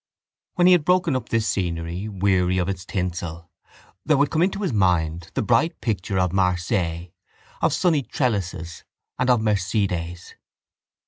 [0.55, 3.51] When he had broken up this scenery, weary of its tinsel,
[4.03, 7.11] there would come to his mind the bright picture of Marseilles,
[7.61, 8.83] of sunny trellises
[9.19, 10.33] and of Mercedes.